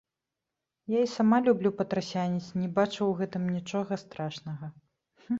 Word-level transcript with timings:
Я 0.93 0.99
і 1.07 1.09
сама 1.15 1.37
люблю 1.47 1.71
патрасяніць, 1.81 2.53
не 2.61 2.69
бачу 2.77 2.97
ў 3.07 3.11
гэтым 3.19 3.43
нічога 3.57 3.93
страшнага. 4.05 4.71